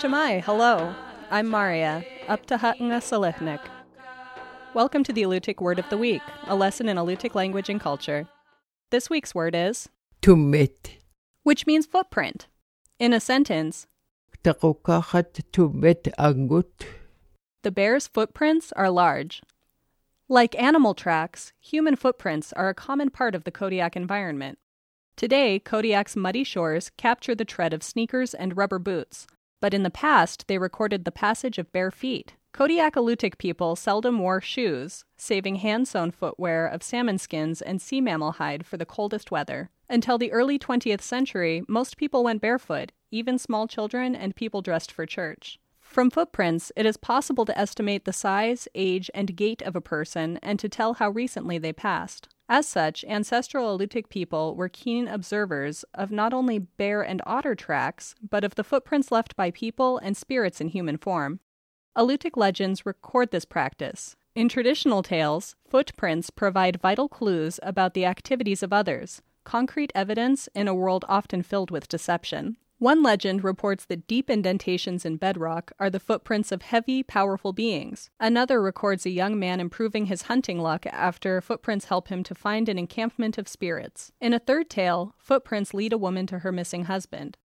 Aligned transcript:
Cama'i, 0.00 0.40
hello. 0.42 0.94
I'm 1.30 1.48
Maria, 1.50 2.02
up 2.28 2.46
to 2.46 2.56
Hatnga 2.56 3.02
Salihnik. 3.02 3.60
Welcome 4.72 5.04
to 5.04 5.12
the 5.12 5.22
Alutiiq 5.24 5.60
Word 5.60 5.78
of 5.78 5.88
the 5.90 5.98
Week, 5.98 6.22
a 6.46 6.56
lesson 6.56 6.88
in 6.88 6.96
Alutiiq 6.96 7.34
language 7.34 7.68
and 7.68 7.78
culture. 7.78 8.26
This 8.90 9.10
week's 9.10 9.34
word 9.34 9.54
is 9.54 9.90
Tumit. 10.22 10.92
which 11.42 11.66
means 11.66 11.84
footprint. 11.84 12.46
In 12.98 13.12
a 13.12 13.20
sentence, 13.20 13.86
Takukahat 14.42 15.42
tumit 15.52 16.08
angut. 16.18 16.86
the 17.62 17.70
bear's 17.70 18.08
footprints 18.08 18.72
are 18.72 18.88
large. 18.88 19.42
Like 20.32 20.58
animal 20.58 20.94
tracks, 20.94 21.52
human 21.60 21.94
footprints 21.94 22.54
are 22.54 22.70
a 22.70 22.74
common 22.74 23.10
part 23.10 23.34
of 23.34 23.44
the 23.44 23.50
Kodiak 23.50 23.96
environment. 23.96 24.58
Today, 25.14 25.58
Kodiak's 25.58 26.16
muddy 26.16 26.42
shores 26.42 26.90
capture 26.96 27.34
the 27.34 27.44
tread 27.44 27.74
of 27.74 27.82
sneakers 27.82 28.32
and 28.32 28.56
rubber 28.56 28.78
boots, 28.78 29.26
but 29.60 29.74
in 29.74 29.82
the 29.82 29.90
past 29.90 30.48
they 30.48 30.56
recorded 30.56 31.04
the 31.04 31.12
passage 31.12 31.58
of 31.58 31.70
bare 31.70 31.90
feet. 31.90 32.32
Kodiak 32.54 32.94
Alutiiq 32.94 33.36
people 33.36 33.76
seldom 33.76 34.20
wore 34.20 34.40
shoes, 34.40 35.04
saving 35.18 35.56
hand 35.56 35.86
sewn 35.86 36.10
footwear 36.10 36.66
of 36.66 36.82
salmon 36.82 37.18
skins 37.18 37.60
and 37.60 37.82
sea 37.82 38.00
mammal 38.00 38.32
hide 38.32 38.64
for 38.64 38.78
the 38.78 38.86
coldest 38.86 39.30
weather. 39.30 39.68
Until 39.90 40.16
the 40.16 40.32
early 40.32 40.58
20th 40.58 41.02
century, 41.02 41.62
most 41.68 41.98
people 41.98 42.24
went 42.24 42.40
barefoot, 42.40 42.90
even 43.10 43.36
small 43.36 43.68
children 43.68 44.16
and 44.16 44.34
people 44.34 44.62
dressed 44.62 44.92
for 44.92 45.04
church. 45.04 45.58
From 45.92 46.08
footprints, 46.08 46.72
it 46.74 46.86
is 46.86 46.96
possible 46.96 47.44
to 47.44 47.58
estimate 47.58 48.06
the 48.06 48.14
size, 48.14 48.66
age, 48.74 49.10
and 49.12 49.36
gait 49.36 49.60
of 49.60 49.76
a 49.76 49.82
person 49.82 50.38
and 50.42 50.58
to 50.58 50.66
tell 50.66 50.94
how 50.94 51.10
recently 51.10 51.58
they 51.58 51.74
passed. 51.74 52.30
As 52.48 52.66
such, 52.66 53.04
ancestral 53.04 53.76
Alutiiq 53.76 54.08
people 54.08 54.56
were 54.56 54.70
keen 54.70 55.06
observers 55.06 55.84
of 55.92 56.10
not 56.10 56.32
only 56.32 56.58
bear 56.58 57.02
and 57.02 57.20
otter 57.26 57.54
tracks, 57.54 58.14
but 58.26 58.42
of 58.42 58.54
the 58.54 58.64
footprints 58.64 59.12
left 59.12 59.36
by 59.36 59.50
people 59.50 59.98
and 59.98 60.16
spirits 60.16 60.62
in 60.62 60.68
human 60.68 60.96
form. 60.96 61.40
Alutiiq 61.94 62.38
legends 62.38 62.86
record 62.86 63.30
this 63.30 63.44
practice. 63.44 64.16
In 64.34 64.48
traditional 64.48 65.02
tales, 65.02 65.56
footprints 65.68 66.30
provide 66.30 66.80
vital 66.80 67.06
clues 67.06 67.60
about 67.62 67.92
the 67.92 68.06
activities 68.06 68.62
of 68.62 68.72
others, 68.72 69.20
concrete 69.44 69.92
evidence 69.94 70.48
in 70.54 70.68
a 70.68 70.74
world 70.74 71.04
often 71.06 71.42
filled 71.42 71.70
with 71.70 71.86
deception. 71.86 72.56
One 72.82 73.00
legend 73.00 73.44
reports 73.44 73.84
that 73.84 74.08
deep 74.08 74.28
indentations 74.28 75.04
in 75.04 75.14
bedrock 75.14 75.70
are 75.78 75.88
the 75.88 76.00
footprints 76.00 76.50
of 76.50 76.62
heavy, 76.62 77.04
powerful 77.04 77.52
beings. 77.52 78.10
Another 78.18 78.60
records 78.60 79.06
a 79.06 79.10
young 79.10 79.38
man 79.38 79.60
improving 79.60 80.06
his 80.06 80.22
hunting 80.22 80.58
luck 80.58 80.84
after 80.86 81.40
footprints 81.40 81.84
help 81.84 82.08
him 82.08 82.24
to 82.24 82.34
find 82.34 82.68
an 82.68 82.80
encampment 82.80 83.38
of 83.38 83.46
spirits. 83.46 84.10
In 84.20 84.34
a 84.34 84.40
third 84.40 84.68
tale, 84.68 85.14
footprints 85.16 85.72
lead 85.72 85.92
a 85.92 85.96
woman 85.96 86.26
to 86.26 86.40
her 86.40 86.50
missing 86.50 86.86
husband. 86.86 87.38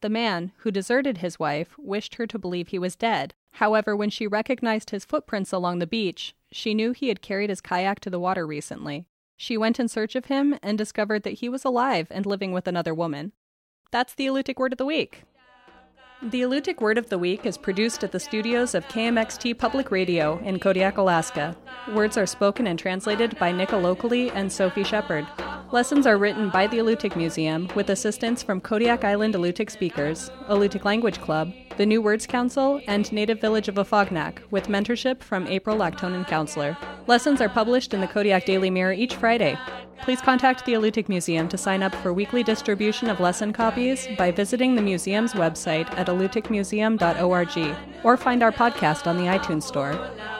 The 0.00 0.08
man, 0.08 0.50
who 0.56 0.72
deserted 0.72 1.18
his 1.18 1.38
wife, 1.38 1.76
wished 1.78 2.16
her 2.16 2.26
to 2.26 2.36
believe 2.36 2.66
he 2.66 2.78
was 2.80 2.96
dead. 2.96 3.32
However, 3.52 3.94
when 3.94 4.10
she 4.10 4.26
recognized 4.26 4.90
his 4.90 5.04
footprints 5.04 5.52
along 5.52 5.78
the 5.78 5.86
beach, 5.86 6.34
she 6.50 6.74
knew 6.74 6.90
he 6.90 7.10
had 7.10 7.22
carried 7.22 7.50
his 7.50 7.60
kayak 7.60 8.00
to 8.00 8.10
the 8.10 8.18
water 8.18 8.44
recently. 8.44 9.06
She 9.36 9.56
went 9.56 9.78
in 9.78 9.86
search 9.86 10.16
of 10.16 10.24
him 10.24 10.58
and 10.64 10.76
discovered 10.76 11.22
that 11.22 11.34
he 11.34 11.48
was 11.48 11.64
alive 11.64 12.08
and 12.10 12.26
living 12.26 12.50
with 12.50 12.66
another 12.66 12.92
woman. 12.92 13.30
That's 13.90 14.14
the 14.14 14.26
Alutiiq 14.26 14.56
Word 14.56 14.72
of 14.72 14.78
the 14.78 14.84
Week. 14.84 15.24
The 16.22 16.42
Alutiiq 16.42 16.80
Word 16.80 16.98
of 16.98 17.08
the 17.08 17.18
Week 17.18 17.44
is 17.44 17.56
produced 17.56 18.04
at 18.04 18.12
the 18.12 18.20
studios 18.20 18.74
of 18.74 18.86
KMXT 18.88 19.58
Public 19.58 19.90
Radio 19.90 20.38
in 20.44 20.58
Kodiak, 20.60 20.98
Alaska. 20.98 21.56
Words 21.94 22.16
are 22.16 22.26
spoken 22.26 22.66
and 22.66 22.78
translated 22.78 23.38
by 23.38 23.50
Nick 23.52 23.70
Alokli 23.70 24.30
and 24.34 24.52
Sophie 24.52 24.84
Shepard. 24.84 25.26
Lessons 25.72 26.04
are 26.04 26.18
written 26.18 26.50
by 26.50 26.66
the 26.66 26.78
Alutiiq 26.78 27.14
Museum 27.14 27.68
with 27.76 27.90
assistance 27.90 28.42
from 28.42 28.60
Kodiak 28.60 29.04
Island 29.04 29.34
Alutiiq 29.34 29.70
speakers, 29.70 30.28
Alutiiq 30.48 30.84
Language 30.84 31.20
Club, 31.20 31.52
the 31.76 31.86
New 31.86 32.02
Words 32.02 32.26
Council, 32.26 32.80
and 32.88 33.12
Native 33.12 33.40
Village 33.40 33.68
of 33.68 33.76
Afognak, 33.76 34.38
with 34.50 34.66
mentorship 34.66 35.22
from 35.22 35.46
April 35.46 35.76
Laktonen 35.76 36.26
Counceller. 36.26 36.76
Lessons 37.06 37.40
are 37.40 37.48
published 37.48 37.94
in 37.94 38.00
the 38.00 38.08
Kodiak 38.08 38.46
Daily 38.46 38.68
Mirror 38.68 38.94
each 38.94 39.14
Friday. 39.14 39.56
Please 40.02 40.20
contact 40.20 40.66
the 40.66 40.72
Alutiiq 40.72 41.08
Museum 41.08 41.48
to 41.48 41.56
sign 41.56 41.84
up 41.84 41.94
for 41.96 42.12
weekly 42.12 42.42
distribution 42.42 43.08
of 43.08 43.20
lesson 43.20 43.52
copies 43.52 44.08
by 44.18 44.32
visiting 44.32 44.74
the 44.74 44.82
museum's 44.82 45.34
website 45.34 45.88
at 45.96 46.08
alutiiqmuseum.org 46.08 47.76
or 48.02 48.16
find 48.16 48.42
our 48.42 48.50
podcast 48.50 49.06
on 49.06 49.16
the 49.16 49.26
iTunes 49.26 49.62
Store. 49.62 49.92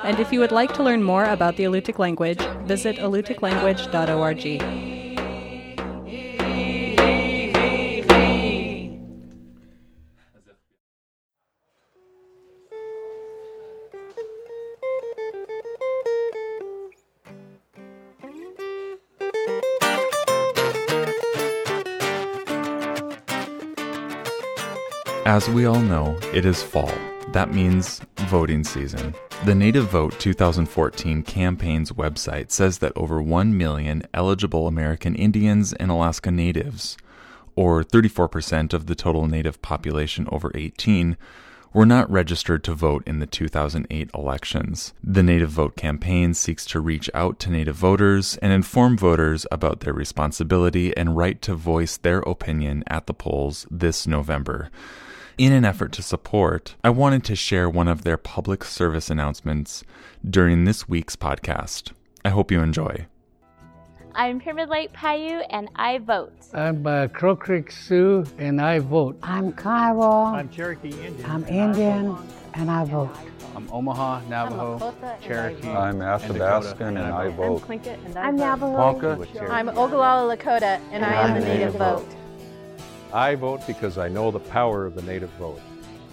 And 0.03 0.19
if 0.19 0.32
you 0.32 0.41
would 0.41 0.50
like 0.50 0.75
to 0.75 0.82
learn 0.82 1.05
more 1.05 1.26
about 1.26 1.56
the 1.56 1.62
Alutiiq 1.65 2.00
language, 2.00 2.41
visit 2.65 2.97
alutiiqlanguage.org. 2.97 5.00
As 25.26 25.50
we 25.50 25.66
all 25.66 25.81
know, 25.81 26.19
it 26.32 26.47
is 26.47 26.62
fall. 26.62 26.91
That 27.32 27.53
means 27.53 28.00
voting 28.20 28.64
season. 28.64 29.14
The 29.44 29.54
Native 29.54 29.91
Vote 29.91 30.19
2014 30.19 31.22
campaign's 31.25 31.92
website 31.92 32.50
says 32.50 32.78
that 32.78 32.97
over 32.97 33.20
1 33.20 33.56
million 33.56 34.03
eligible 34.14 34.66
American 34.66 35.14
Indians 35.14 35.75
and 35.75 35.91
Alaska 35.91 36.31
Natives, 36.31 36.97
or 37.54 37.84
34% 37.84 38.72
of 38.72 38.86
the 38.86 38.94
total 38.94 39.26
Native 39.26 39.60
population 39.60 40.26
over 40.32 40.50
18, 40.54 41.19
were 41.75 41.87
not 41.87 42.10
registered 42.10 42.64
to 42.64 42.75
vote 42.75 43.02
in 43.06 43.20
the 43.20 43.26
2008 43.26 44.10
elections. 44.14 44.94
The 45.04 45.22
Native 45.22 45.50
Vote 45.50 45.76
campaign 45.76 46.32
seeks 46.32 46.64
to 46.66 46.81
reach 46.81 47.10
out 47.12 47.38
to 47.41 47.50
Native 47.50 47.76
voters 47.76 48.38
and 48.38 48.54
inform 48.54 48.97
voters 48.97 49.47
about 49.52 49.81
their 49.81 49.92
responsibility 49.92 50.97
and 50.97 51.16
right 51.16 51.41
to 51.42 51.54
voice 51.54 51.98
their 51.98 52.20
opinion 52.20 52.84
at 52.87 53.06
the 53.06 53.14
polls 53.14 53.66
this 53.70 54.06
November. 54.06 54.70
In 55.41 55.53
an 55.53 55.65
effort 55.65 55.93
to 55.93 56.03
support, 56.03 56.75
I 56.84 56.91
wanted 56.91 57.25
to 57.25 57.34
share 57.34 57.67
one 57.67 57.89
of 57.89 58.05
their 58.05 58.19
public 58.19 58.62
service 58.62 59.09
announcements 59.09 59.83
during 60.23 60.65
this 60.65 60.87
week's 60.87 61.17
podcast. 61.17 61.93
I 62.23 62.28
hope 62.28 62.51
you 62.51 62.61
enjoy. 62.61 63.06
I'm 64.15 64.39
Pyramid 64.39 64.69
Lake 64.69 64.93
Paiute 64.93 65.47
and 65.49 65.71
I 65.77 65.97
vote. 65.97 66.34
I'm 66.53 66.87
uh, 66.87 67.06
Crow 67.06 67.34
Creek 67.34 67.71
Sioux 67.71 68.27
and 68.37 68.61
I 68.61 68.81
vote. 68.81 69.19
I'm 69.23 69.55
Kiowa. 69.55 70.34
I'm 70.34 70.50
Cherokee 70.50 70.91
Indian. 70.91 71.25
I'm 71.25 71.47
Indian 71.47 72.19
and 72.53 72.71
I 72.71 72.84
vote. 72.84 73.17
I'm 73.56 73.67
Omaha, 73.73 74.21
Navajo, 74.29 74.79
Lakota, 74.79 74.93
and 74.93 75.05
I 75.05 75.27
Cherokee. 75.27 75.69
I'm 75.71 75.99
Athabascan 76.00 76.89
and 76.89 76.99
I 76.99 77.29
vote. 77.31 77.62
Tlingit 77.62 78.05
and 78.05 78.19
I'm 78.19 78.34
I 78.43 78.56
vote. 78.56 78.73
Navajo. 78.77 79.25
Ponca. 79.25 79.50
I'm 79.50 79.69
Oglala 79.69 80.37
Lakota 80.37 80.83
and 80.93 81.03
I 81.03 81.29
am 81.29 81.41
the 81.41 81.47
native 81.47 81.77
vote. 81.77 82.06
I 83.12 83.34
vote 83.34 83.66
because 83.66 83.98
I 83.98 84.09
know 84.09 84.31
the 84.31 84.38
power 84.38 84.87
of 84.87 84.94
the 84.94 85.03
native 85.03 85.31
vote. 85.31 85.60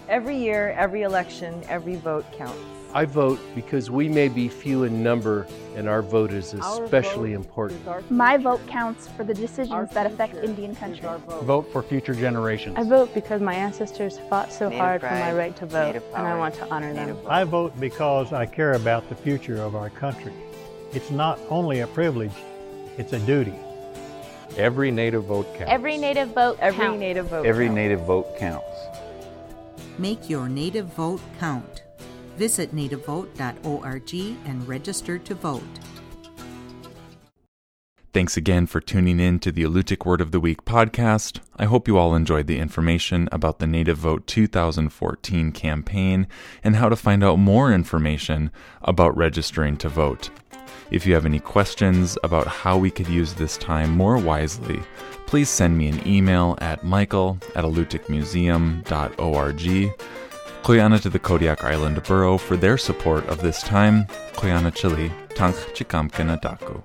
Every 0.08 0.36
year, 0.36 0.74
every 0.76 1.02
election, 1.02 1.62
every 1.68 1.96
vote 1.96 2.24
counts. 2.32 2.58
I 2.92 3.04
vote 3.04 3.38
because 3.54 3.90
we 3.90 4.08
may 4.08 4.28
be 4.28 4.48
few 4.48 4.84
in 4.84 5.02
number 5.02 5.46
and 5.76 5.88
our 5.88 6.00
vote 6.00 6.32
is 6.32 6.54
especially 6.54 7.34
vote 7.34 7.40
important. 7.40 7.86
is 7.86 8.10
My 8.10 8.36
vote 8.38 8.66
counts 8.66 9.06
for 9.08 9.22
the 9.24 9.34
decisions 9.34 9.90
that 9.90 10.06
affect 10.06 10.36
Indian 10.36 10.74
country. 10.74 11.02
vote. 11.02 11.42
Vote 11.44 11.72
for 11.72 11.82
future 11.82 12.14
generations. 12.14 12.76
I 12.78 12.84
vote 12.84 13.12
because 13.14 13.42
my 13.42 13.54
ancestors 13.54 14.18
fought 14.30 14.50
so 14.52 14.70
Native 14.70 14.80
hard 14.80 15.00
for 15.02 15.10
my 15.10 15.32
right 15.34 15.54
to 15.56 15.66
vote, 15.66 16.02
and 16.16 16.26
I 16.26 16.36
want 16.38 16.54
to 16.56 16.68
honor 16.70 16.94
them. 16.94 17.14
vote. 17.14 17.26
I 17.28 17.44
vote 17.44 17.78
because 17.78 18.32
I 18.32 18.46
care 18.46 18.72
about 18.72 19.08
the 19.10 19.14
future 19.14 19.60
of 19.62 19.76
our 19.76 19.90
country. 19.90 20.32
It's 20.94 21.10
not 21.10 21.38
only 21.50 21.80
a 21.80 21.86
privilege, 21.86 22.32
it's 22.96 23.12
a 23.12 23.18
duty. 23.20 23.54
Every 24.56 24.90
native 24.90 25.24
vote 25.24 25.46
counts. 25.54 25.72
Every 25.72 25.98
native 25.98 26.30
vote 26.34 26.58
Every 26.60 26.86
counts. 26.86 27.00
native 27.00 27.28
vote 27.28 27.46
Every 27.46 27.66
counts. 27.66 27.76
native 27.76 28.00
vote 28.00 28.38
counts. 28.38 28.66
Make 29.98 30.28
your 30.28 30.48
native 30.48 30.86
vote 30.94 31.20
count. 31.38 31.82
Visit 32.36 32.74
nativevote.org 32.74 34.14
and 34.46 34.68
register 34.68 35.18
to 35.18 35.34
vote. 35.34 35.62
Thanks 38.14 38.36
again 38.36 38.66
for 38.66 38.80
tuning 38.80 39.20
in 39.20 39.38
to 39.40 39.52
the 39.52 39.64
Alutiiq 39.64 40.04
Word 40.06 40.20
of 40.20 40.32
the 40.32 40.40
Week 40.40 40.64
podcast. 40.64 41.40
I 41.56 41.66
hope 41.66 41.86
you 41.86 41.98
all 41.98 42.14
enjoyed 42.14 42.46
the 42.46 42.58
information 42.58 43.28
about 43.30 43.58
the 43.58 43.66
Native 43.66 43.98
Vote 43.98 44.26
2014 44.26 45.52
campaign 45.52 46.26
and 46.64 46.76
how 46.76 46.88
to 46.88 46.96
find 46.96 47.22
out 47.22 47.38
more 47.38 47.70
information 47.72 48.50
about 48.82 49.16
registering 49.16 49.76
to 49.76 49.88
vote. 49.88 50.30
If 50.90 51.06
you 51.06 51.14
have 51.14 51.26
any 51.26 51.40
questions 51.40 52.16
about 52.24 52.46
how 52.46 52.78
we 52.78 52.90
could 52.90 53.08
use 53.08 53.34
this 53.34 53.56
time 53.56 53.90
more 53.90 54.16
wisely, 54.16 54.80
please 55.26 55.50
send 55.50 55.76
me 55.76 55.88
an 55.88 56.06
email 56.06 56.56
at 56.60 56.84
michael 56.84 57.38
at 57.54 57.64
alutiiqmuseum.org. 57.64 59.92
Quyanaa 60.62 61.00
to 61.00 61.10
the 61.10 61.18
Kodiak 61.18 61.64
Island 61.64 62.02
Borough 62.02 62.38
for 62.38 62.56
their 62.56 62.78
support 62.78 63.26
of 63.28 63.42
this 63.42 63.62
time. 63.62 64.06
Quyanaa 64.34 64.74
Chili 64.74 65.12
Tank 65.34 65.56
Chikamka 65.74 66.24
Nadaku. 66.24 66.82